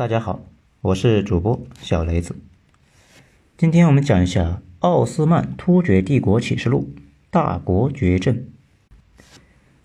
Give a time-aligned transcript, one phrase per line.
[0.00, 0.40] 大家好，
[0.80, 2.34] 我是主播小雷子。
[3.58, 4.42] 今天我们讲一下
[4.78, 6.88] 《奥斯曼突厥帝国启示录》
[7.30, 8.46] 大国绝症。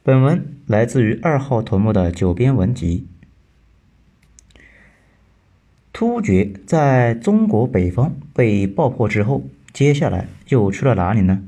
[0.03, 3.05] 本文来自于二号头目的九编文集。
[5.91, 9.43] 突厥在中国北方被爆破之后，
[9.73, 11.43] 接下来又去了哪里呢？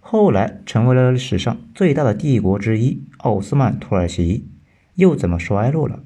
[0.00, 4.46] 后来成为了史上最大的帝国之一——奥斯曼土耳其，
[4.96, 6.04] 又怎么衰落了？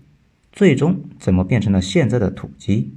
[0.53, 2.95] 最终怎么变成了现在的土鸡？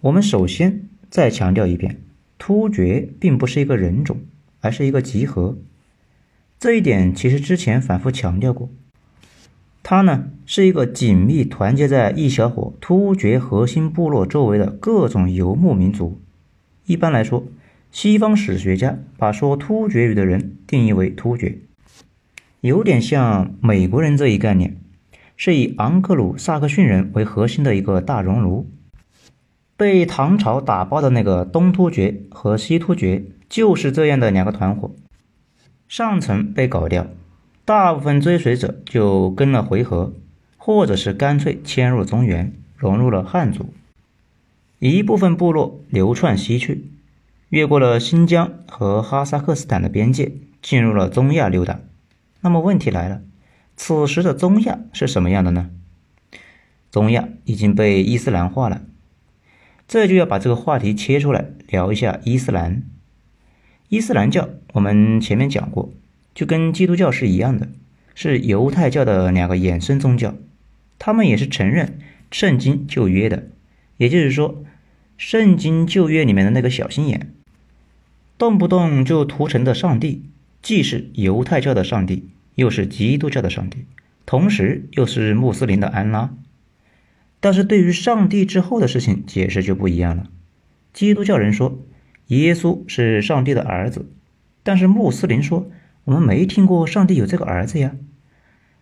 [0.00, 2.02] 我们首先再强调一遍，
[2.38, 4.20] 突厥并不是一个人种，
[4.60, 5.56] 而是一个集合。
[6.58, 8.70] 这一点其实之前反复强调过。
[9.82, 16.20] 它呢是一个紧密团结在一小伙突厥核心部落周围的各种游牧民族。
[16.86, 17.44] 一般来说，
[17.90, 21.58] 西方史学家把说突厥语的人定义为突厥，
[22.60, 24.76] 有点像美国人这一概念。
[25.36, 28.70] 是以昂克鲁萨克逊人为核心的一个大熔炉，
[29.76, 34.92] 被唐朝打爆的那个东突厥和西突厥就是这样的两个团伙。
[35.88, 37.06] 上层被搞掉，
[37.64, 40.12] 大部分追随者就跟了回纥，
[40.56, 43.72] 或者是干脆迁入中原，融入了汉族。
[44.78, 46.86] 一部分部落流窜西去，
[47.50, 51.80] 越过了新疆和哈萨克斯坦的边界，进入了中亚溜达。
[52.40, 53.20] 那么问题来了。
[53.84, 55.68] 此时的中亚是什么样的呢？
[56.92, 58.82] 中亚已经被伊斯兰化了，
[59.88, 62.84] 这就要把这个话题切出来聊一下伊斯兰。
[63.88, 65.92] 伊斯兰教我们前面讲过，
[66.32, 67.70] 就跟基督教是一样的，
[68.14, 70.36] 是犹太教的两个衍生宗教，
[71.00, 71.98] 他们也是承认
[72.30, 73.48] 圣经旧约的，
[73.96, 74.62] 也就是说，
[75.18, 77.32] 圣经旧约里面的那个小心眼，
[78.38, 80.22] 动不动就屠城的上帝，
[80.62, 82.28] 既是犹太教的上帝。
[82.54, 83.86] 又是基督教的上帝，
[84.26, 86.34] 同时又是穆斯林的安拉，
[87.40, 90.28] 但是对于上帝之后的事情解释就不一样了。
[90.92, 91.80] 基督教人说
[92.26, 94.10] 耶稣是上帝的儿子，
[94.62, 95.70] 但是穆斯林说
[96.04, 97.96] 我们没听过上帝有这个儿子呀。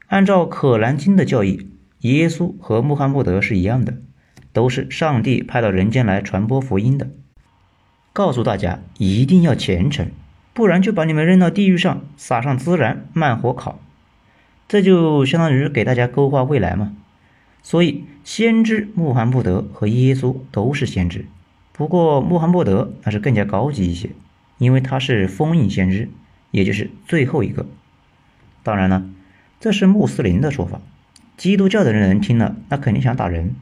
[0.08, 1.68] 按照可兰经的教义，
[2.00, 3.98] 耶稣和穆罕默德是一样的，
[4.52, 7.10] 都是上帝派到人间来传播福音的，
[8.12, 10.10] 告诉大家一定要虔诚。
[10.52, 13.78] 不然就把你们扔到地狱上，撒上孜然，慢火烤，
[14.68, 16.96] 这就相当于给大家勾画未来嘛。
[17.62, 21.26] 所以，先知穆罕默德和耶稣都是先知，
[21.72, 24.10] 不过穆罕默德那是更加高级一些，
[24.58, 26.08] 因为他是封印先知，
[26.50, 27.66] 也就是最后一个。
[28.62, 29.04] 当然了，
[29.60, 30.80] 这是穆斯林的说法，
[31.36, 33.54] 基督教的人听了那肯定想打人。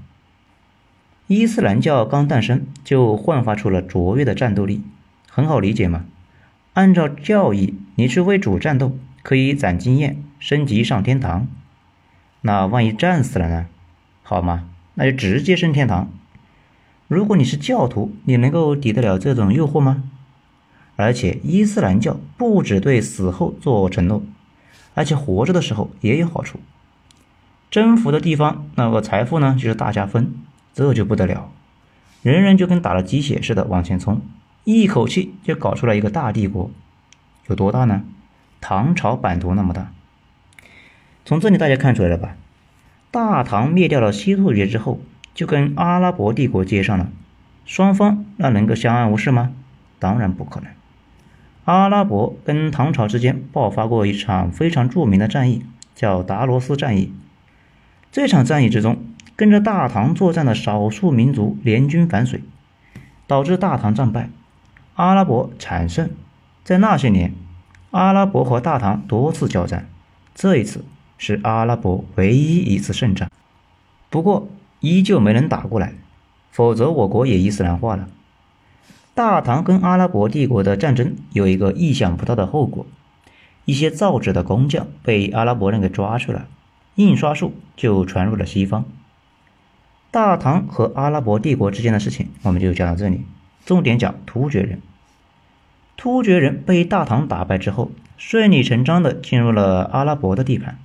[1.26, 4.82] 伊斯兰教刚诞生就焕发出了卓越的战斗力，
[5.28, 6.06] 很好理解嘛。
[6.78, 11.48] 按照教义，你去为主战斗，可以攒经验，升级上天堂。
[12.42, 13.66] 那万一战死了呢？
[14.22, 14.70] 好吗？
[14.94, 16.08] 那就直接升天堂。
[17.08, 20.04] 如果你是教徒，你能够抵得了这种诱惑吗？
[20.94, 24.22] 而且伊斯兰教不只对死后做承诺，
[24.94, 26.60] 而且活着的时候也有好处。
[27.72, 30.32] 征服的地方，那个财富呢，就是大家分，
[30.72, 31.50] 这就不得了，
[32.22, 34.20] 人人就跟打了鸡血似的往前冲。
[34.70, 36.70] 一口气就搞出来一个大帝国，
[37.46, 38.02] 有多大呢？
[38.60, 39.90] 唐朝版图那么大。
[41.24, 42.36] 从这里大家看出来了吧？
[43.10, 45.00] 大唐灭掉了西突厥之后，
[45.32, 47.08] 就跟阿拉伯帝国接上了，
[47.64, 49.54] 双方那能够相安无事吗？
[49.98, 50.70] 当然不可能。
[51.64, 55.64] 阿拉伯跟唐朝之间爆发过一场非常著名的战役，
[55.94, 57.14] 叫达罗斯战役。
[58.12, 58.98] 这场战役之中，
[59.34, 62.42] 跟着大唐作战的少数民族联军反水，
[63.26, 64.28] 导致大唐战败。
[64.98, 66.10] 阿拉伯产胜，
[66.64, 67.32] 在那些年，
[67.92, 69.88] 阿拉伯和大唐多次交战，
[70.34, 70.84] 这一次
[71.16, 73.30] 是阿拉伯唯一一次胜仗。
[74.10, 74.48] 不过
[74.80, 75.92] 依旧没能打过来，
[76.50, 78.08] 否则我国也伊斯兰化了。
[79.14, 82.84] 大唐跟阿拉伯帝国的战争有一个意想不到的后果：
[83.66, 86.48] 一些造纸的工匠被阿拉伯人给抓去了，
[86.96, 88.84] 印刷术就传入了西方。
[90.10, 93.24] 大唐和阿拉伯帝国之间的事情，我们就讲到这里。
[93.64, 94.80] 重点讲突厥人。
[95.98, 100.78] 突厥人被大唐打败之后，顺理成章的进入了阿拉伯的地盘，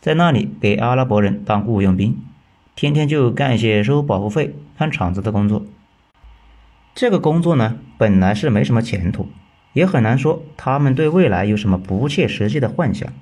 [0.00, 2.16] 在那里给阿拉伯人当雇佣兵，
[2.74, 5.66] 天天就干一些收保护费、看场子的工作。
[6.94, 9.28] 这个工作呢，本来是没什么前途，
[9.74, 13.12] 也很难说他们对未来有什么不切实际的幻想，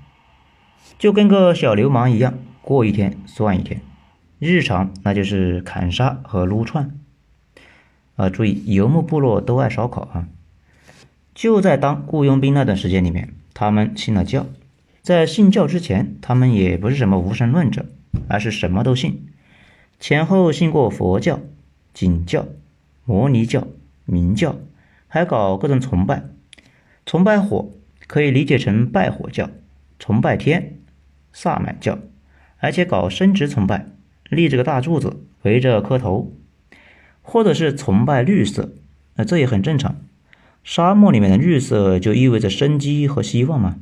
[1.01, 3.81] 就跟个小流氓一样，过一天算一天，
[4.39, 6.97] 日常那就是砍杀和撸串。
[8.15, 10.29] 啊，注意，游牧部落都爱烧烤啊！
[11.35, 14.47] 就在当雇佣兵那段时间里面，他们信了教。
[15.03, 17.87] 在信教之前，他们也不是什么无神论者，
[18.29, 19.27] 而是什么都信，
[19.99, 21.41] 前后信过佛教、
[21.93, 22.47] 景教、
[23.05, 23.67] 摩尼教、
[24.07, 24.57] 明教，
[25.09, 26.23] 还搞各种崇拜。
[27.05, 27.71] 崇拜火
[28.07, 29.51] 可以理解成拜火教，
[29.99, 30.79] 崇拜天，
[31.33, 31.99] 萨满教，
[32.59, 33.87] 而且搞生殖崇拜，
[34.31, 36.33] 立这个大柱子围着磕头，
[37.21, 38.73] 或者是崇拜绿色，
[39.17, 39.97] 那这也很正常。
[40.65, 43.77] 沙漠里面的绿色就意味着生机和希望吗。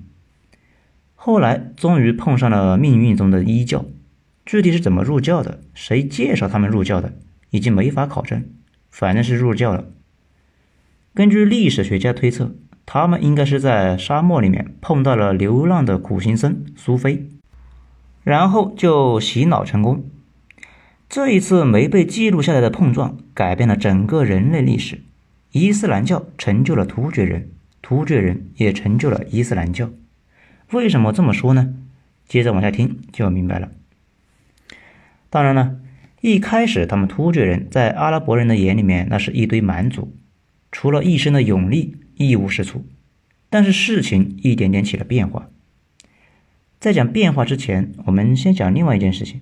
[1.15, 3.87] 后来终于碰上了命运中的一教，
[4.45, 7.15] 具体是怎么入教的，谁介绍他们入教的，
[7.49, 8.45] 已经没法考证，
[8.91, 9.87] 反正是入教了。
[11.15, 12.55] 根据历史学家推测。
[12.85, 17.29] 他们应该是在沙漠里面碰到了流浪的苦行僧苏菲，
[18.25, 20.05] 然后就洗脑成功。
[21.09, 25.01] 这一次没被记录下来的碰撞，改变了整个人类历史。
[25.53, 27.51] 伊斯兰教成就了突厥人，
[27.81, 29.91] 突厥人也成就了伊斯兰教。
[30.73, 31.75] 为什么这么说呢？
[32.27, 33.71] 接着往下听就明白了。
[35.31, 35.79] 当然了，
[36.21, 40.15] 一开始他们突厥人在阿拉伯人的眼里面，那是一堆蛮族，
[40.71, 41.97] 除了一身的勇力。
[42.15, 42.87] 一无是处，
[43.49, 45.49] 但是事情一点点起了变化。
[46.79, 49.41] 在讲变化之前，我们先讲另外一件事情，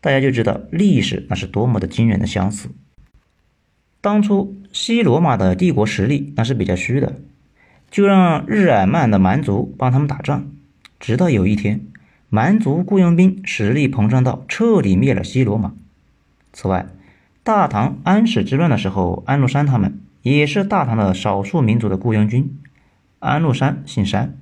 [0.00, 2.68] 大家就知道历史那是多么的惊人的相似。
[4.00, 7.14] 当初西罗马的帝国实力那是比较虚的，
[7.90, 10.48] 就让日耳曼的蛮族帮他们打仗，
[11.00, 11.80] 直到有一天，
[12.28, 15.72] 蛮族雇佣兵实力膨胀到彻底灭了西罗马。
[16.52, 16.88] 此外，
[17.42, 19.98] 大唐安史之乱的时候，安禄山他们。
[20.20, 22.58] 也是大唐的少数民族的雇佣军。
[23.20, 24.36] 安禄山姓山，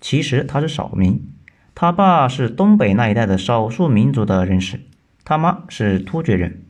[0.00, 1.20] 其实他是少民，
[1.74, 4.82] 他爸是东北那一带的少数民族的人士，
[5.24, 6.62] 他妈是突厥人。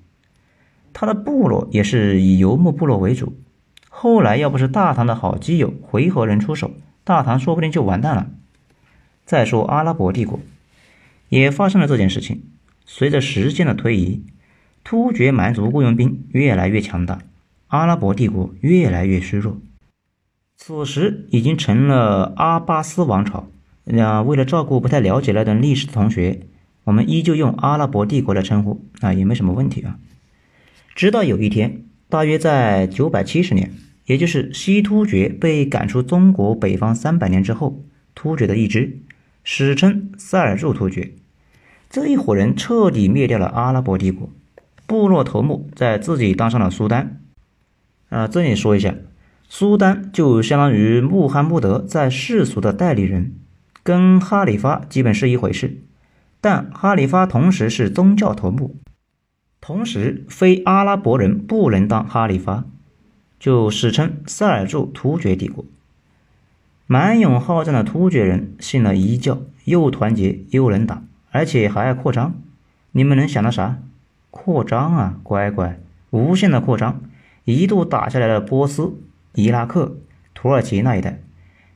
[0.93, 3.35] 他的部落也是以游牧部落为主。
[3.89, 6.73] 后来要不是大唐的好基友回纥人出手，
[7.05, 8.31] 大唐说不定就完蛋了。
[9.25, 10.41] 再说阿拉伯帝国，
[11.29, 12.43] 也发生了这件事情。
[12.85, 14.25] 随着时间的推移，
[14.83, 17.21] 突厥蛮族雇佣兵越来越强大。
[17.69, 19.59] 阿拉伯帝国越来越虚弱，
[20.57, 23.47] 此时已经成了阿巴斯王朝。
[23.85, 26.47] 那为了照顾不太了解那段历史的同学，
[26.85, 29.99] 我们依旧用阿拉伯帝国来称呼，啊，也没什么问题啊。
[31.01, 33.73] 直到有一天，大约在九百七十年，
[34.05, 37.83] 也就是西突厥被赶出中国北方三百年之后，
[38.15, 38.99] 突厥的一支，
[39.43, 41.15] 史称塞尔柱突厥，
[41.89, 44.29] 这一伙人彻底灭掉了阿拉伯帝国，
[44.87, 47.23] 部落头目在自己当上了苏丹。
[48.11, 48.95] 啊，这里说一下，
[49.49, 53.33] 苏丹就相当于穆罕默德在世俗的代理人，
[53.83, 55.79] 跟哈里发基本是一回事。
[56.43, 58.77] 但哈里发同时是宗教头目，
[59.61, 62.65] 同时非阿拉伯人不能当哈里发，
[63.39, 65.65] 就史称塞尔柱突厥帝国。
[66.87, 72.35] 蛮勇好战的突厥人信了一教，又团结又能打，而且还爱扩张。
[72.93, 73.79] 你们能想到啥？
[74.31, 75.79] 扩张啊，乖乖，
[76.11, 77.01] 无限的扩张。
[77.45, 78.95] 一度打下来了波斯、
[79.35, 79.97] 伊拉克、
[80.35, 81.21] 土耳其那一带，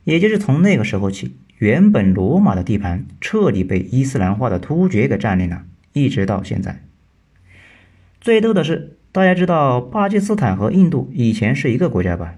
[0.03, 6.81] 也就是从那个时候起，原本罗马的地盘彻底被伊斯兰化的突厥给占领了，一直到现在。
[8.25, 12.37] 最逗的是，大家知道巴基斯坦和印度以前是一个国家吧？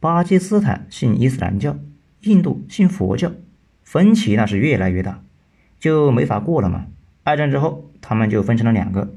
[0.00, 1.76] 巴基斯坦信伊斯兰教，
[2.22, 3.30] 印度信佛教，
[3.82, 5.22] 分歧那是越来越大，
[5.78, 6.86] 就没法过了嘛。
[7.22, 9.12] 二战之后，他们就分成了两个。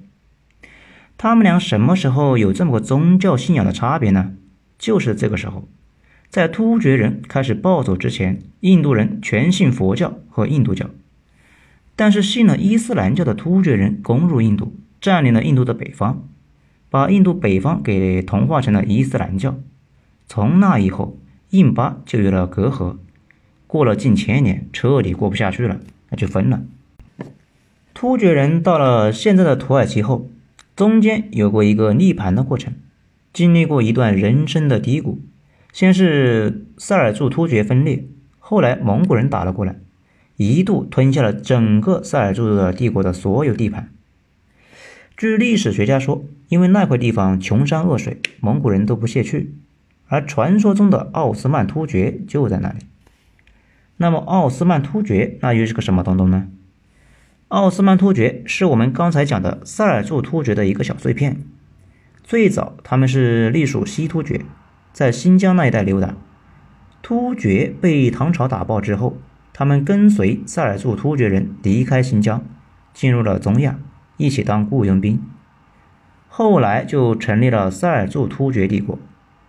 [1.15, 4.33] 他们俩什么时候有这么个宗教信仰的差别呢？
[4.77, 5.69] 就是这个时候，
[6.27, 10.89] 在突厥人开始暴走之前，印度人全信佛教和印度教，
[11.95, 16.29] 但是信了伊斯兰教的突厥人攻入印度，占领了印度的北方，
[16.89, 19.59] 把印度北方给同化成了伊斯兰教。
[20.27, 21.17] 从那以后，
[21.49, 22.95] 印巴就有了隔阂，
[23.67, 26.61] 过了近千年，彻底过不下去了，那就分了。
[27.93, 30.29] 突厥人到了现在的土耳其后。
[30.73, 32.73] 中间有过一个逆盘的过程，
[33.33, 35.19] 经历过一段人生的低谷。
[35.73, 38.05] 先是塞尔柱突厥分裂，
[38.39, 39.75] 后来蒙古人打了过来，
[40.37, 43.89] 一度吞下了整个塞尔柱的帝国的所有地盘。
[45.15, 49.55] 据历史学家说，因为那块地方穷山恶水，蒙古人都不屑去。
[50.07, 52.79] 而传说中的奥斯曼突厥就在那里。
[53.97, 56.47] 那么奥斯曼突厥那又是个什么东东呢？
[57.49, 61.41] 奥斯曼突厥是我们刚才讲的塞尔柱突厥的一个小碎片。
[62.23, 64.41] 最早他们是隶属西突厥，
[64.91, 66.15] 在新疆那一带流达。
[67.01, 69.17] 突厥被唐朝打爆之后，
[69.53, 72.43] 他们跟随塞尔柱突厥人离开新疆，
[72.93, 73.77] 进入了中亚，
[74.17, 75.21] 一起当雇佣兵。
[76.27, 78.97] 后来就成立了塞尔柱突厥帝国。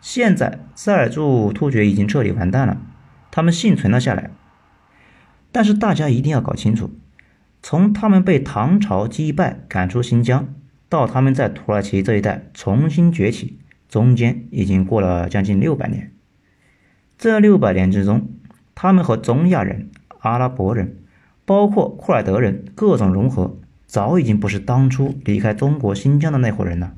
[0.00, 2.76] 现在塞尔柱突厥已经彻底完蛋了，
[3.30, 4.30] 他们幸存了下来。
[5.50, 6.90] 但是大家一定要搞清楚。
[7.62, 10.54] 从他们被唐朝击败赶出新疆，
[10.90, 16.12] 到他们在土耳其这一带重新崛起，中间已经过了将近六百年。
[17.16, 18.28] 这六百年之中，
[18.75, 20.99] 他们和中亚人、阿拉伯人，
[21.47, 23.56] 包括库尔德人各种融合，
[23.87, 26.95] 早已经不是当初离开中国新疆的那伙人了。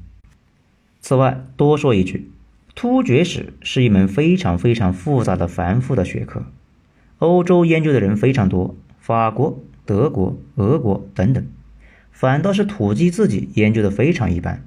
[1.01, 2.31] 此外，多说一句，
[2.75, 6.47] 突厥史是一门非常非常复杂的繁复的学科，
[7.19, 11.47] 欧洲研究的人非常多，法国、德国、俄国等等，
[12.11, 14.65] 反倒是土鸡自己研究的非常一般。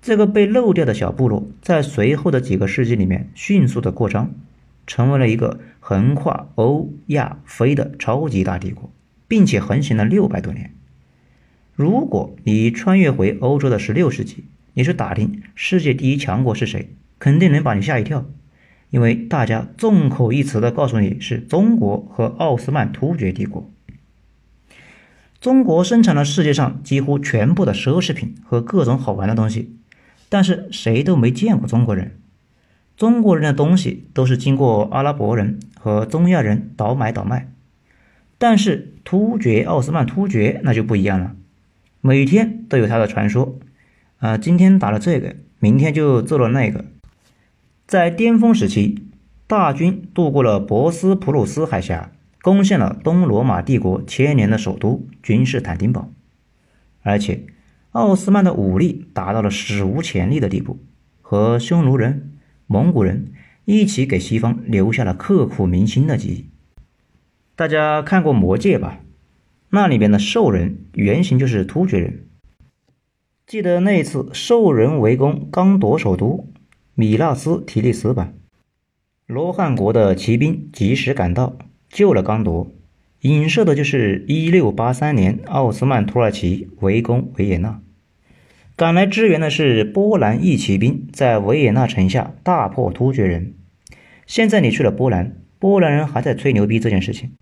[0.00, 4.32] 这个被漏掉的小部落，在随后的几个世纪里面迅速的扩张，
[4.86, 8.90] 成为了一个横跨欧亚非的超级大帝国，
[9.28, 10.74] 并且横行了六百多年。
[11.74, 18.26] 如果你穿越回欧洲的十六世纪，你去打听世界第一强国是谁，肯定能把你吓一跳，
[18.90, 23.70] 因为大家众口一词的告诉你是中国和奥斯曼突厥帝国。
[25.40, 29.76] 中国生产了世界上几乎全部的奢侈品和各种好玩的东西。
[30.28, 32.16] 但是谁都没见过中国人，
[32.96, 37.52] 中国人的东西都是经过阿拉伯人和中亚人倒买倒卖，
[38.38, 41.36] 但是突厥奥斯曼突厥那就不一样了，
[42.04, 43.58] 每天都有他的传说，
[44.18, 46.84] 啊，今天打了这个，明天就做了那个。
[47.86, 49.06] 在巅峰时期，
[49.46, 52.10] 大军渡过了博斯普鲁斯海峡，
[52.42, 56.12] 攻陷了东罗马帝国千年的首都君士坦丁堡，
[57.02, 57.46] 而且。
[57.92, 60.78] 奥斯曼的武力达到了史无前例的地步，
[61.20, 62.32] 和匈奴人、
[62.66, 63.34] 蒙古人
[63.66, 66.46] 一起给西方留下了刻骨铭心的记忆。
[67.54, 69.00] 大家看过《魔戒》吧？
[69.74, 72.26] 那里边的兽人原型就是突厥人。
[73.46, 76.52] 记得那一次兽人围攻刚铎首都
[76.94, 78.34] 米纳斯提利斯吧？
[79.26, 81.56] 罗汉国的骑兵及时赶到，
[81.88, 82.74] 救了刚铎。
[83.20, 87.80] 影射的就是一六八三年奥斯曼土耳其围攻维也纳，
[88.76, 93.54] 赶来支援的是波兰义骑兵，在维也纳城下大破突厥人。
[94.26, 97.32] 现在你去了波兰，波兰人还在吹牛逼这件事情。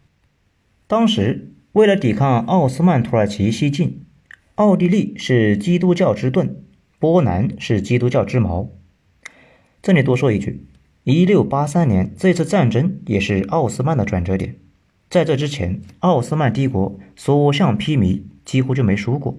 [0.86, 4.04] 当时为了抵抗奥斯曼土耳其西进，
[4.56, 6.56] 奥地利是基督教之盾，
[6.98, 8.70] 波兰是基督教之矛。
[9.80, 10.66] 这里多说一句，
[11.04, 14.56] 一六八三年这次战争也是奥斯曼的转折点。
[15.08, 19.38] 在这之前，奥斯曼帝国所向披靡，几乎就没输过。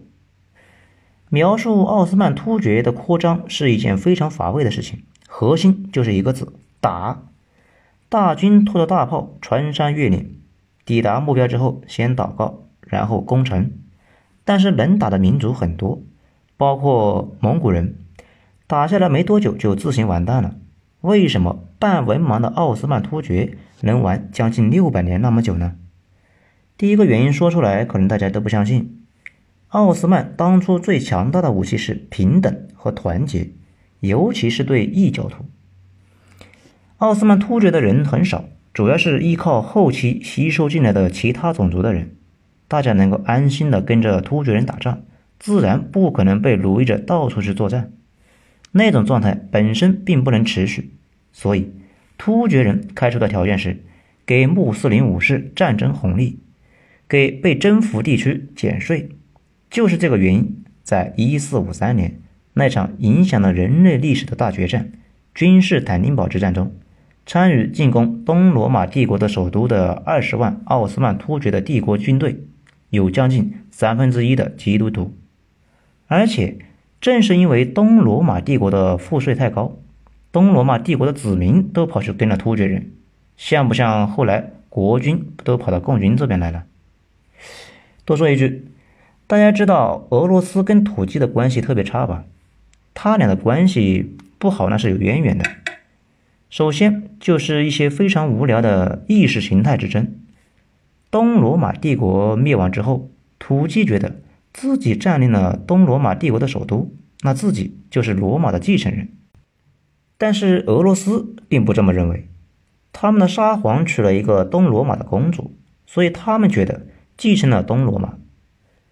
[1.27, 7.25] 描述奥斯曼突厥的扩张是一件非常乏味的事情，核心就是一个字：打。
[8.07, 10.40] 大军拖着大炮穿山越岭，
[10.85, 13.71] 抵达目标之后，先祷告，然后攻城。
[14.43, 16.01] 但是能打的民族很多，
[16.57, 17.95] 包括蒙古人，
[18.67, 20.55] 打下来没多久就自行完蛋了。
[21.01, 25.75] 为什么半文盲的奥斯曼突厥能玩将近六百年那么久呢？
[26.77, 29.03] 第一个原因说出来，可能大家都不相信。
[29.67, 33.51] 奥斯曼当初最强大的武器是平等和团结，
[33.99, 35.45] 尤其是对异教徒。
[36.97, 42.15] 奥斯曼突厥的人很少，主要是依靠后期吸收进来的其他种族的人。
[42.67, 45.01] 大家能够安心的跟着突厥人打仗，
[45.39, 47.91] 自然不可能被奴役着到处去作战。
[48.71, 50.93] 那种状态本身并不能持续，
[51.33, 51.73] 所以
[52.17, 53.83] 突厥人开出的条件是
[54.25, 56.39] 给穆斯林武士战争红利，
[57.09, 59.09] 给被征服地区减税。
[59.69, 62.21] 就是这个原因，在一四五三年
[62.53, 64.93] 那场影响了人类历史的大决战——
[65.35, 66.73] 君士坦丁堡之战中，
[67.31, 72.43] 参与进攻东罗马帝国的首都的二十万奥斯曼突厥的帝国军队，
[72.89, 75.15] 有将近三分之一的基督徒，
[76.07, 76.57] 而且。
[76.99, 79.77] 正是因为东罗马帝国的赋税太高，
[80.33, 82.91] 东罗马帝国的子民都跑去跟了突厥人，
[83.37, 86.65] 像不像后来国军都跑到共军这边来了？
[88.03, 88.67] 多说一句，
[89.25, 92.25] 大家知道俄罗斯跟土鸡的关系特别差吧？
[92.93, 95.45] 他俩的关系不好那是有渊源的。
[96.51, 100.19] 首先就是一些非常无聊的意识形态之争。
[101.09, 104.21] 东罗马帝国灭亡之后，土鸡觉得。
[104.53, 109.13] 自己占领了东罗马帝国的首都，那自己就是罗马的继承人。
[110.17, 112.27] 但是俄罗斯并不这么认为，
[112.91, 115.55] 他们的沙皇娶了一个东罗马的公主，
[115.85, 118.15] 所以他们觉得继承了东罗马。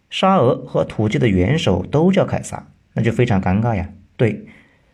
[0.10, 3.90] 沙俄和土鸡的元首都叫凯撒，那就非常尴尬呀。
[4.16, 4.48] 对，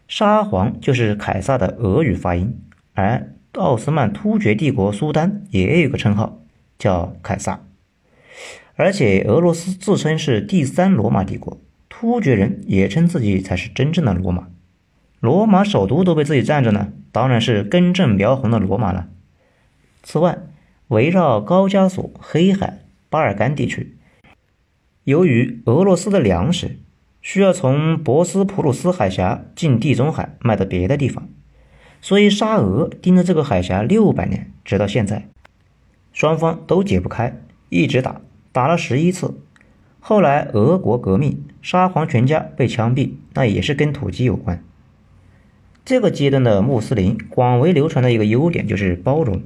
[0.08, 2.60] 沙皇就是凯撒的俄语发音，
[2.94, 6.42] 而奥斯曼突厥帝国苏丹也有个称号
[6.78, 7.62] 叫凯撒。
[8.76, 11.58] 而且俄罗斯自称是第三罗马帝国，
[11.90, 14.50] 突厥人也称自己才是真正的罗马。
[15.22, 19.08] 罗马首都都被自己占着呢，当然是根正苗红的罗马了。
[20.04, 20.38] 此外，
[20.90, 23.98] 围绕高加索、黑海、巴尔干地区，
[25.06, 26.78] 由于俄罗斯的粮食
[27.26, 31.28] 需要从博斯普鲁斯海峡进地中海卖到别的地方，
[32.00, 35.28] 所以沙俄盯着这个海峡六百年，直到现在，
[36.14, 39.40] 双方都解不开，一直打，打了十一次。
[40.00, 44.64] 后来俄国革命，沙皇全家被枪毙，那也是跟土鸡有关。
[45.84, 49.42] 这个阶段的穆斯林广为流传的一个优点就是包容。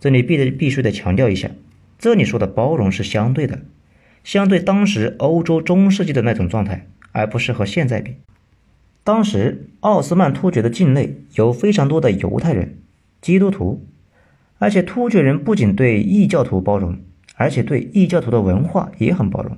[0.00, 1.50] 这里必得必须得强调一下，
[1.98, 3.60] 这里说的包容是相对的，
[4.24, 8.16] 相对当时欧洲中世纪的那种状态，而不是和现在比。
[9.04, 12.78] 当时奥斯曼突厥的境内有非常多的犹太人、
[13.20, 13.84] 基督徒，
[14.58, 16.98] 而且突厥人不仅对异教徒包容，
[17.34, 19.56] 而且对异教徒的文化也很包容。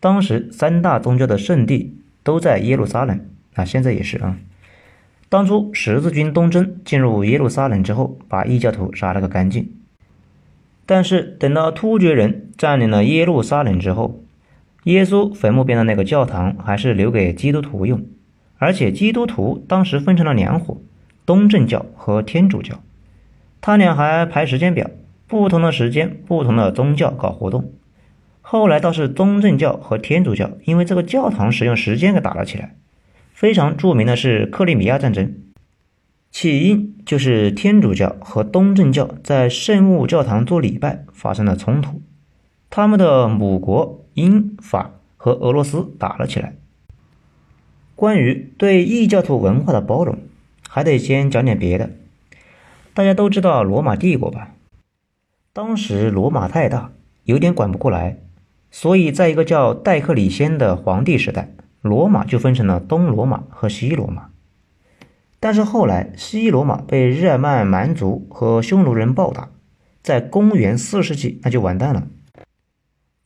[0.00, 4.36] 当时三大宗教的圣地都在耶路撒冷，啊，现在也是啊。
[5.28, 9.72] 当初十字军东征进入耶路撒冷之后，把异教徒杀了个干净。
[10.94, 14.20] 但是等到突厥人占领了耶路撒冷之后，
[14.84, 18.04] 耶稣坟墓边的那个教堂还是留给基督徒用，
[18.58, 20.82] 而且基督徒当时分成了两伙：
[21.24, 22.82] 东正教和天主教。
[23.62, 24.90] 他俩还排时间表，
[25.26, 27.72] 不同的时间，不同的宗教搞活动。
[28.42, 32.74] 后来倒是东正教和天主教因为这个教堂使用时间给打了起来。
[33.32, 35.32] 非常著名的是克里米亚战争，
[36.32, 42.00] 起因就是天主教和东正教在圣母教堂做礼拜发生了冲突，
[42.70, 46.54] 他们的母国英法和俄罗斯打了起来。
[47.94, 50.18] 关于对异教徒文化的包容，
[50.66, 51.90] 还得先讲点别的。
[52.94, 54.54] 大家都知道罗马帝国吧？
[55.52, 56.92] 当时罗马太大，
[57.24, 58.16] 有点管不过来，
[58.70, 61.52] 所以在一个叫戴克里先的皇帝时代。
[61.82, 64.30] 罗马就分成了东罗马和西罗马，
[65.42, 69.50] 但是后来西罗马被日耳曼蛮族和匈奴人暴打，
[70.00, 72.06] 在公元四世纪那就完蛋了。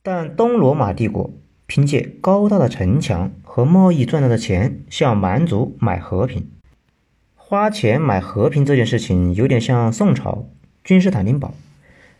[0.01, 1.31] 但东罗马帝国
[1.67, 6.49] 凭借高大的城墙和贸易赚来的钱，向蛮族买和平。
[7.35, 10.49] 花钱买和平这件事情有点像宋朝
[10.83, 11.53] 君士坦丁堡，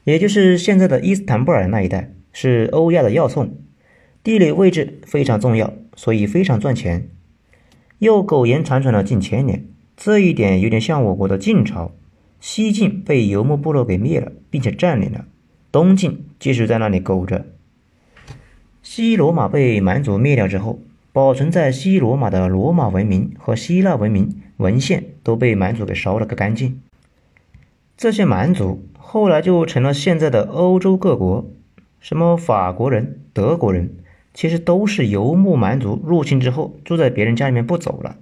[0.03, 3.57] 也就是现在的伊斯坦布尔那一带，是欧亚的要冲，
[4.23, 5.73] 地理位置非常重要。
[5.95, 7.09] 所以非常赚钱，
[7.97, 9.65] 又苟延残喘了近千年。
[9.97, 11.91] 这一点有点像我国的晋朝，
[12.39, 15.25] 西晋被游牧部落给灭了，并且占领了，
[15.71, 17.47] 东晋继续在那里苟着。
[18.83, 20.79] 西罗马被蛮族灭掉之后，
[21.11, 26.79] 保存在西罗马的罗马文明和希腊文明文献都被蛮族给烧了个干净。
[27.97, 31.49] 这些蛮族后来就成了现在的欧洲各国，
[31.99, 33.95] 什么法国人、德国人。
[34.35, 38.17] 其实都是游牧蛮族入侵之后住在别人家里面不走了，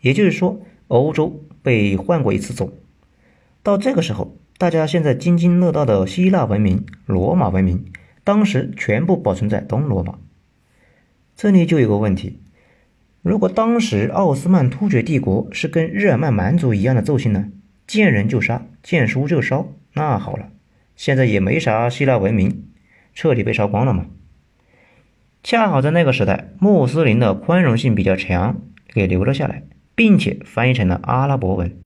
[0.00, 2.72] 也就是说，欧洲被换过一次种。
[3.62, 7.84] 到这个时候，大家现在津津乐道的希腊文明、罗马文明，
[8.24, 10.18] 当时全部保存在东罗马。
[11.36, 12.40] 这里就有个问题：
[13.22, 17.50] 如果当时奥斯曼突厥帝国是跟日耳曼蛮族一样的奏性呢？
[17.86, 20.50] 见人就杀，见书就烧，那好了，
[20.96, 22.64] 现在也没啥希腊文明，
[23.14, 24.06] 彻底被烧光了嘛。
[25.42, 29.62] 恰好在那个时代，穆斯林的宽容性比较强，给留了下来，
[29.98, 31.76] 并且翻译成了阿拉伯文。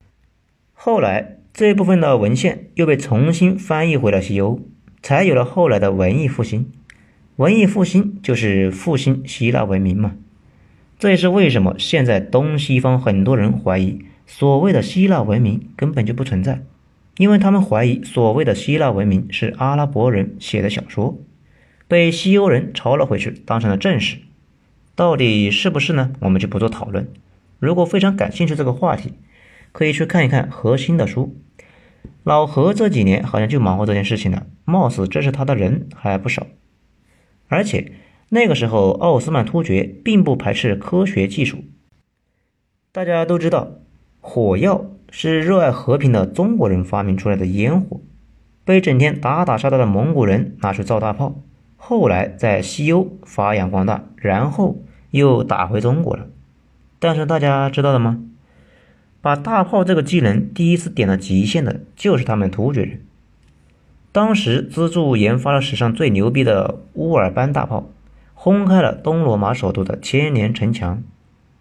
[0.71, 4.59] 后来这部分的文献又被重新翻译回了西欧，
[5.01, 6.69] 才有了后来的文艺复兴。
[7.37, 10.13] 文艺复兴就是复兴希腊文明嘛。
[10.99, 16.61] 这也是为什么现在东西方很多人怀疑所谓的希腊文明根本就不存在，
[17.17, 21.17] 因为他们怀疑所谓的希腊文明是阿拉伯人写的小说。
[21.87, 24.17] 被西欧人抄了回去，当成了正史，
[24.95, 26.11] 到底是不是呢？
[26.19, 27.07] 我们就不做讨论。
[27.63, 29.13] 如果非常感兴趣这个话题，
[29.71, 31.37] 可以去看一看何心的书。
[32.23, 36.45] 老何这几年好像就忙活这件事情了，貌似这是他的人还不少。
[37.47, 37.93] 而且
[38.27, 41.63] 那个时候，奥斯曼突厥并不排斥科学技术。
[42.91, 43.69] 大家都知道，
[44.19, 48.01] 火药是热爱和平的中国人发明出来的烟火，
[48.65, 51.41] 被整天打打杀杀的蒙古人拿去造大炮。
[51.77, 56.27] 后来在西欧发扬光大，然后又打回中国了。
[57.03, 58.21] 但是大家知道了吗？
[59.19, 63.01] 把大炮这个技能第一次点到极限的，就是他们突厥人。
[64.13, 67.89] 当时资助研发了史上最牛逼的乌尔班大炮，
[68.33, 71.03] 轰开了东罗马首都的千年城墙。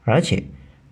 [0.04, 0.44] 而且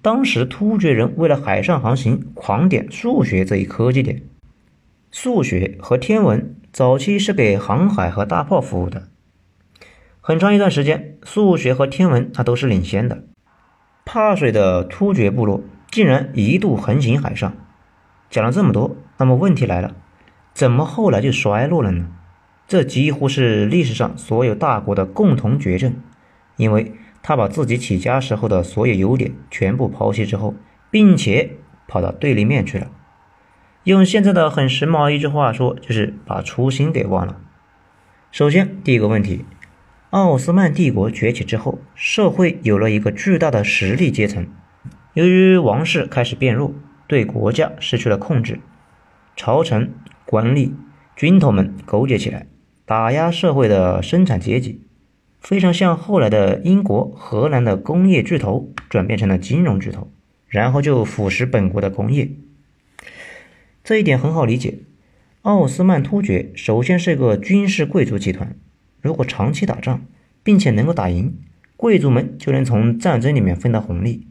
[0.03, 4.21] 当时突厥人为了海上航行，狂点数学这一科技点。
[5.13, 9.07] 数学和天文早期是给航海和大炮服务的。
[10.21, 13.23] 很长一段时间，数学和天文它都是领先的。
[14.13, 17.53] 怕水的突厥部落竟然一度横行海上。
[18.29, 19.95] 讲了这么多，那么问题来了，
[20.53, 22.09] 怎么后来就衰落了呢？
[22.67, 25.95] 这几乎是历史上所有大国的共同绝症，
[26.57, 26.93] 因为
[27.23, 30.57] 他把自己起家时候的所有优点全部抛弃之后，
[30.91, 31.53] 并且
[31.87, 32.89] 跑到对立面去了。
[33.85, 37.37] 用现在的很时髦一句话说，就是把初心给忘了。
[38.33, 39.45] 首先，第一个问题，
[40.11, 44.45] 奥斯曼帝国崛起之后，社会有了一个巨大的实力阶层。
[45.15, 46.75] 由于王室开始变弱，
[47.07, 48.59] 对国家失去了控制，
[49.37, 49.93] 朝臣、
[50.25, 50.73] 官吏、
[51.15, 52.49] 军头们勾结起来。
[52.85, 54.83] 打压社会的生产阶级，
[55.39, 60.11] 非常像后来的英国、荷兰的工业巨头转变成了金融巨头，
[60.49, 62.29] 然后就腐蚀本国的工业。
[63.85, 64.81] 这一点很好理解。
[65.43, 68.57] 奥斯曼突厥首先是个军事贵族集团，
[69.01, 70.03] 如果长期打仗，
[70.43, 71.39] 并且能够打赢，
[71.77, 74.27] 贵族们就能从战争里面分到红利。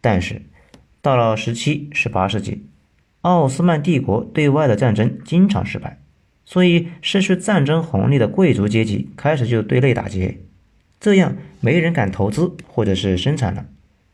[0.00, 0.42] 但是
[1.02, 2.66] 到了十七、十八世纪，
[3.22, 5.98] 奥斯曼帝国对外的战争经常失败。
[6.44, 10.38] 所以，失去战争红利的贵族阶级开始就对内打劫，
[10.98, 13.66] 这样没人敢投资或者是生产了，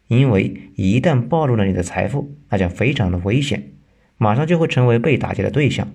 [0.08, 3.72] 因为一旦暴露了你的财富，那将非常的危险，
[4.18, 5.88] 马上就会成为被打劫的对象。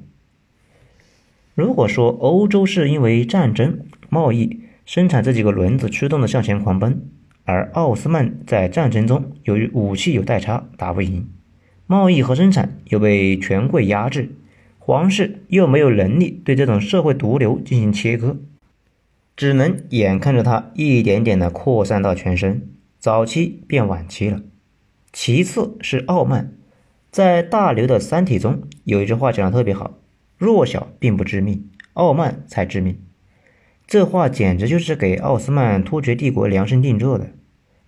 [1.62, 7.06] 如果说欧洲是因为战争、贸易、生产这几个轮子驱动的向前狂奔，
[7.44, 11.30] 而奥斯曼在战争中由于武器有代差打不赢，
[11.86, 14.32] 贸易和生产又被权贵压制。
[14.80, 18.38] 皇室又没有能力对这种社会毒瘤进行切割，
[19.36, 24.42] 只能眼看着它一点点的扩散到全身，早期变晚期了。
[25.14, 26.54] 其次是傲慢，
[27.12, 30.00] 在大刘的《三体》中有一句话讲的特别好
[30.42, 32.98] ：“弱小并不致命，傲慢才致命。”
[33.86, 37.30] 这话简直就是给奥斯曼突厥帝国量身定做的。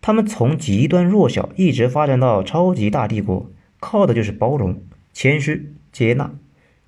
[0.01, 6.31] 他们从极端弱小一直发展到超级大帝国，靠的就是包容、谦虚、接纳。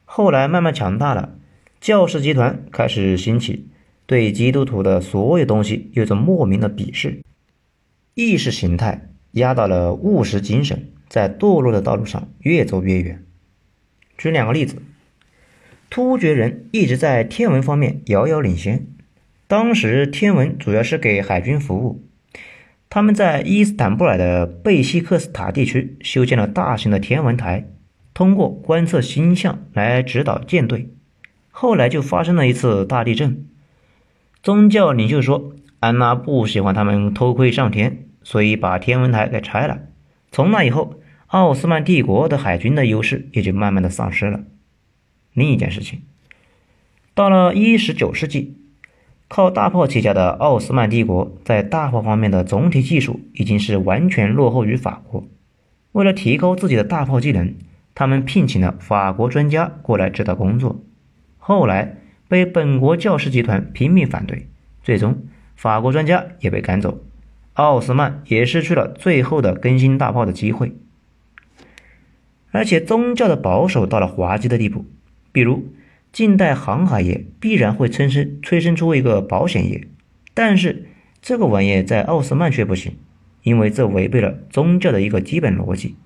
[0.04, 1.36] 后来慢慢强大了，
[1.82, 3.68] 教士集团开始兴起，
[4.06, 7.22] 对基督徒的所有东西有着莫名的鄙视，
[8.14, 13.24] 意识形态压倒了务实精神，在堕落的道路上越走越远。
[14.18, 14.76] 举两个例子，
[15.96, 18.86] 突厥人一直在天文方面遥遥领先，
[19.48, 22.04] 当时天文主要是给海军服务，
[22.90, 27.70] 他们在伊斯坦布尔的贝西克斯塔地区修建了大型的天文台。
[28.14, 30.90] 通过观测星象来指导舰队，
[31.50, 33.46] 后来就发生了一次大地震。
[34.44, 39.80] 宗教领袖说，安拉不喜欢他们偷窥上天，所以把天文台给拆了。
[40.30, 40.96] 从那以后，
[41.28, 44.42] 奥斯曼帝国的海军的优势也就慢慢的丧失了。
[45.36, 46.02] 另一件事情，
[47.14, 48.56] 到了一十九世纪，
[49.28, 55.28] 靠大炮起家的奥斯曼帝国在大炮方面的总体技术已经是完全落后于法国。
[55.92, 57.54] 为了提高自己的大炮技能，
[57.94, 60.82] 他们聘请了法国专家过来指导工作，
[61.38, 61.98] 后来
[62.30, 64.48] 被本国教师集团拼命反对，
[64.84, 67.04] 最终法国专家也被赶走，
[67.54, 70.74] 奥斯曼也失去了最后的更新大炮的机会。
[72.52, 74.86] 而且宗教的保守到了滑稽的地步，
[75.36, 75.68] 比如
[76.14, 79.86] 近代航海业必然会催生催生出一个保险业，
[80.34, 80.86] 但是
[81.22, 82.96] 这个玩意在奥斯曼却不行，
[83.44, 85.98] 因为这违背了宗教的一个基本逻辑。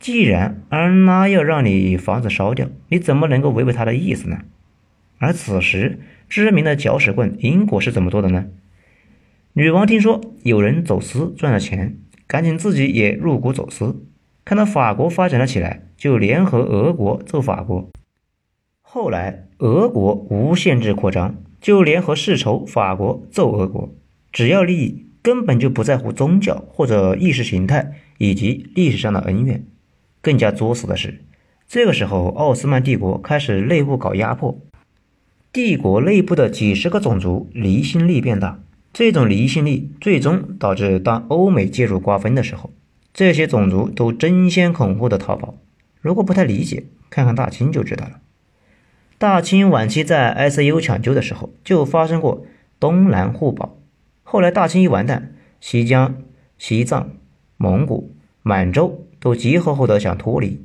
[0.00, 4.40] 既然安拉要让你房子烧掉，你怎么能够违背他的意思呢？
[5.18, 8.46] 而此时，知名的搅屎棍英国是怎么做的呢？
[9.52, 14.04] 女王听说有人走私赚了钱，赶紧自己也入股走私。
[14.44, 17.88] 看到法国发展了起来，就联合俄国揍法国。
[18.92, 23.88] 后来俄国无限制扩张，就联合世仇法国揍俄国。
[24.32, 29.64] 只要利益，根本就不在乎宗教或者意识形态以及历史上的恩怨。
[30.20, 31.22] 更加作死的是，
[31.68, 34.58] 这个时候奥斯曼帝国开始内部搞压迫，
[35.52, 38.58] 帝国内部的几十个种族离心力变大，
[38.92, 42.70] 这种离心力最终导致当欧美介入瓜分的时候，
[43.14, 45.54] 这些种族都争先恐后的逃跑。
[46.00, 48.16] 如果不太理解，看看大清就知道了。
[49.20, 52.46] 大清晚期在 ICU 抢救的时候就发生过
[52.78, 53.76] 东南互保，
[54.22, 56.14] 后来大清一完蛋，西江、
[56.56, 57.10] 西藏、
[57.58, 59.06] 蒙古、满洲。
[59.20, 60.64] 都集合后的想脱离，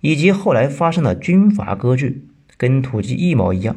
[0.00, 3.76] 以及后来发生的军阀割据，跟土鸡一毛一样。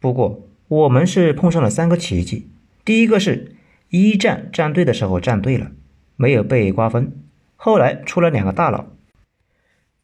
[0.00, 2.48] 不过我们是碰上了三个奇迹：
[2.84, 3.54] 第一个是
[3.90, 5.70] 一战站队的时候站对了，
[6.16, 7.12] 没有被瓜分；
[7.54, 8.86] 后来出了两个大佬，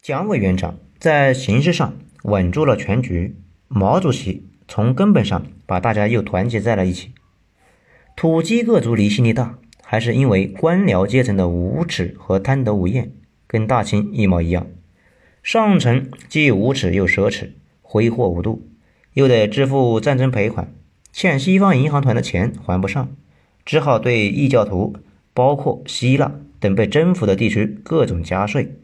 [0.00, 1.94] 蒋委员长在形式上
[2.24, 3.37] 稳住了全局，
[3.68, 7.12] 毛主席从根本上把大家又团结在了一起。
[8.16, 9.59] 土鸡各族离心力大。
[9.83, 13.11] 还是因为官僚阶层的无耻和贪得无厌，
[13.48, 14.68] 跟大清一模一样。
[15.42, 17.48] 上层既无耻又奢侈，
[17.83, 18.62] 挥霍无度；
[19.14, 20.72] 又得支付战争赔款，
[21.12, 23.11] 欠西方银行团的钱还不上，
[23.64, 24.94] 只好对异教徒，
[25.35, 28.76] 包括希腊等被征服的地区各种加税，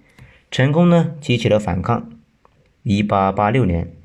[0.51, 2.11] 成功呢激起了反抗。
[2.88, 3.96] 一八八六年，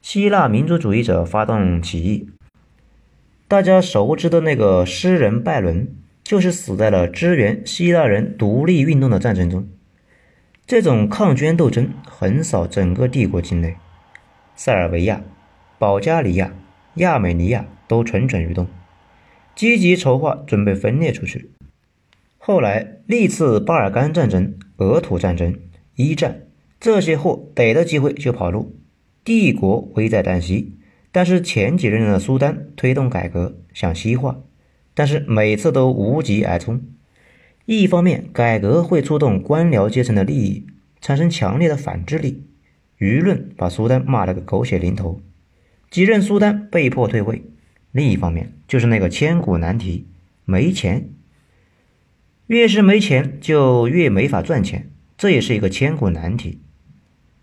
[0.00, 2.30] 希腊民族主义者发动起义，
[3.48, 5.88] 大家熟知的那个诗人拜伦，
[6.22, 9.68] 就是死在了支援希腊人独立运动的战争中。
[10.64, 13.74] 这种抗捐斗争横扫整个帝国境内，
[14.54, 15.20] 塞尔维亚、
[15.76, 16.52] 保加利亚、
[16.94, 18.68] 亚美尼亚都蠢蠢欲动，
[19.56, 21.50] 积极筹划准备分裂出去。
[22.38, 25.58] 后来历次巴尔干战争、俄土战争、
[25.96, 26.42] 一战，
[26.80, 28.76] 这些货逮到机会就跑路，
[29.24, 30.74] 帝国危在旦夕。
[31.10, 34.40] 但是前几任的苏丹推动改革，想西化，
[34.94, 36.82] 但是每次都无疾而终。
[37.64, 40.66] 一方面，改革会触动官僚阶层的利益，
[41.00, 42.44] 产生强烈的反制力，
[42.98, 45.20] 舆论把苏丹骂了个狗血淋头，
[45.90, 47.42] 几任苏丹被迫退位。
[47.90, 50.06] 另一方面，就是那个千古难题：
[50.44, 51.08] 没钱。
[52.46, 56.60] 越是没钱，就越没法赚钱，这也是一个千古难题。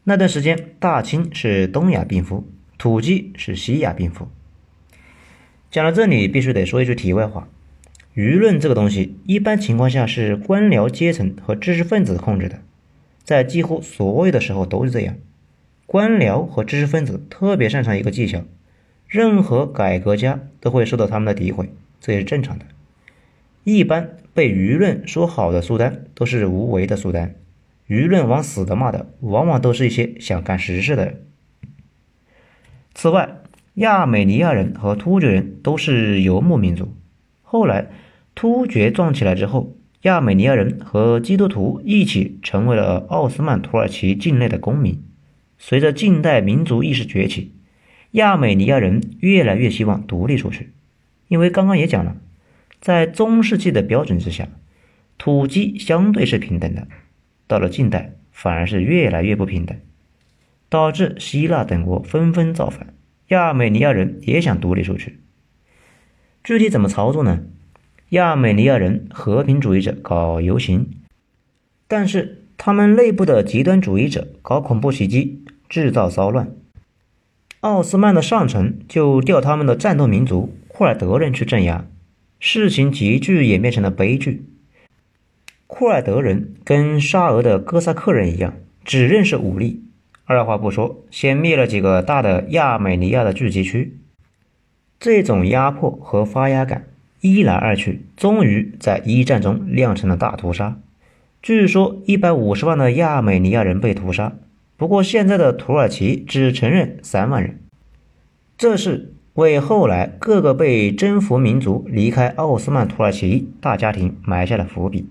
[0.07, 4.27] 那段时间，大清是东亚病夫，土鸡是西亚病夫。
[5.71, 7.47] 讲到这里，必须得说一句题外话。
[8.13, 12.61] 舆论这个东西，一般情况下是官僚阶层和知识分子控制的，
[13.23, 15.15] 在几乎所有的时候都是这样。
[15.87, 18.43] 官僚和知识分子特别擅长一个技巧，
[19.07, 22.65] 任何改革家都会受到他们的诋毁，这也是正常的。
[23.63, 27.33] 一般被舆论说好的苏丹都是无为的苏丹，
[27.87, 31.25] 舆论往死的骂的，往往都是一些想干实事的人。
[32.93, 33.37] 此外，
[33.75, 36.95] 亚美尼亚人和突厥人都是游牧民族，
[37.41, 37.89] 后来。
[38.37, 45.01] 突厥壮起来之后，亚美尼亚人和基督徒一起成为了奥斯曼土耳其境内的公民。
[45.57, 47.53] 随着近代民族意识崛起，
[48.11, 50.73] 亚美尼亚人越来越希望独立出去。
[51.29, 52.17] 因为刚刚也讲了，
[52.81, 54.49] 在中世纪的标准之下，
[55.17, 56.89] 土鸡相对是平等的，
[57.47, 59.77] 到了近代反而是越来越不平等，
[60.69, 62.93] 导致希腊等国纷纷造反，
[63.27, 65.19] 亚美尼亚人也想独立出去。
[66.43, 67.43] 具体怎么操作呢？
[68.10, 70.89] 亚美尼亚人和平主义者搞游行，
[71.88, 76.51] 但是他们内部的极端主义者搞恐怖袭击，制造骚乱。
[77.62, 81.88] 奥斯曼的上层就调他们的战斗民族库尔德人去镇压，
[82.39, 84.45] 事情急剧演变成了悲剧。
[85.77, 88.53] 库尔德人跟沙俄的哥萨克人一样，
[88.85, 89.83] 只认识武力，
[90.23, 93.97] 二话不说，先灭了几个大的亚美尼亚的聚集区。
[95.01, 96.85] 这种压迫和发压感。
[97.19, 100.79] 一来二去，终于在一战中酿成了大屠杀。
[101.41, 104.31] 据说一百五十万的亚美尼亚人被屠杀，
[104.77, 107.59] 不过现在的土耳其只承认三万人。
[108.57, 115.09] 这是为后来各个被征服民族离开奥斯曼土耳其大家庭埋下了伏笔。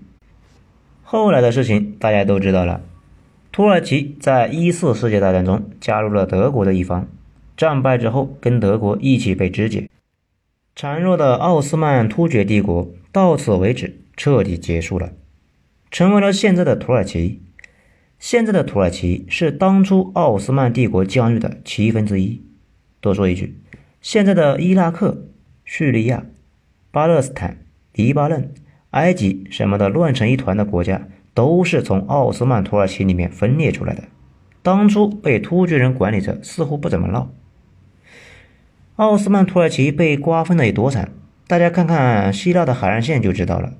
[1.07, 2.81] 后来的事情大家都知道了，
[3.51, 7.07] 土耳其在一次世界大战中加入了德国的一方，
[7.55, 9.87] 战败之后跟德国一起被肢解。
[10.75, 15.13] 孱弱的奥斯曼突厥帝国到此为止，彻底结束了，
[15.91, 17.39] 成为了现在的土耳其。
[18.17, 22.41] 现在的土耳其是当初奥斯曼帝国疆域的七分之一。
[22.99, 23.55] 多说一句，
[24.01, 25.27] 现在的伊拉克、
[25.63, 26.25] 叙利亚、
[26.89, 27.59] 巴勒斯坦、
[27.93, 28.51] 黎巴嫩、
[28.95, 34.05] 埃及什么的乱成一团的国家，都是从奥斯曼土耳其里面分裂出来的。
[34.61, 37.29] 当初被突厥人管理着，似乎不怎么闹。
[38.95, 41.11] 奥斯曼土耳其被瓜分的有多惨？
[41.45, 43.73] 大家看看希腊的海岸线就知道了。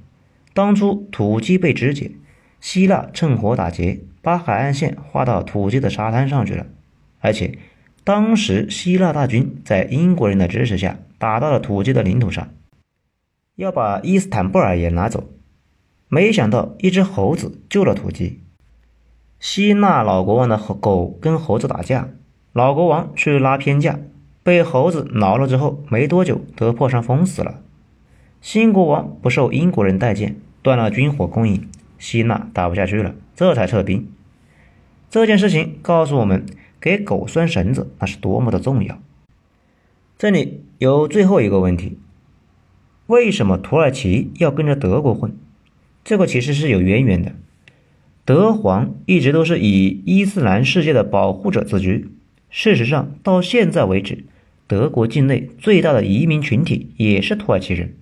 [0.54, 2.12] 当初土鸡被肢解，
[2.60, 6.66] 希腊趁火打劫，把海岸线划到土鸡的沙滩上去了。
[7.22, 7.58] 而且，
[8.04, 12.50] 当时希腊大军在英国人的支持下，打到了土鸡的领土上，
[13.56, 15.24] 要把伊斯坦布尔也拿走。
[16.08, 18.42] 没想到一只猴子救了土鸡。
[19.40, 22.10] 希腊老国王的狗跟猴子打架，
[22.54, 24.00] 老国王去拉偏架。
[24.44, 27.62] 被猴子挠了之后，没多久得破伤风死了。
[28.42, 34.08] 新国王不受英国人待见，断了军火供应，希腊打不下去了，这才撤兵。
[35.10, 36.46] 这件事情告诉我们，
[36.80, 39.00] 给狗拴绳子那是多么的重要。
[40.18, 41.98] 这里有最后一个问题：
[43.08, 45.36] 为什么土耳其要跟着德国混？
[46.04, 47.34] 这个其实是有渊源的。
[48.26, 52.10] 德皇一直都是以伊斯兰世界的保护者自居，
[52.50, 54.26] 事实上到现在为止。
[54.68, 57.98] 德国境内最大的移民群体也是土耳其人，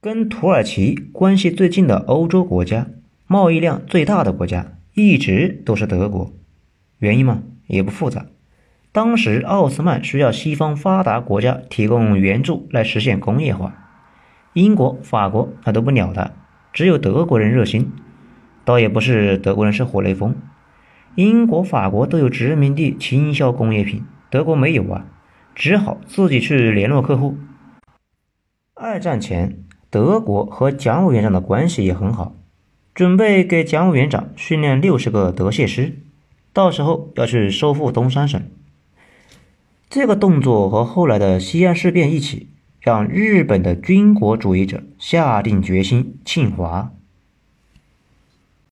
[0.00, 2.88] 跟土耳其关系最近的欧洲国家，
[3.26, 6.32] 贸易量最大的国家一直都是德国。
[7.00, 8.24] 原因嘛，也不复杂，
[8.92, 13.87] 当时奥斯曼需要西方发达国家提供援助来实现工业化，
[14.52, 16.32] 英国、法国他都不鸟他，
[16.72, 17.92] 只有德国人热心。
[18.64, 20.36] 倒也不是德国人是活雷锋，
[21.14, 25.06] 英国、法国都有殖民地倾销工业品，德国没有啊，
[25.54, 27.38] 只好自己去联络客户。
[28.74, 32.36] 二战前，德国和蒋委员长的关系也很好，
[32.94, 36.02] 准备给蒋委员长训练六十个德械师，
[36.52, 38.38] 到时候要去收复东三省。
[39.88, 42.50] 这个动作和后来的西安事变一起，
[42.88, 46.90] 让日本的军国主义者下定决心侵华。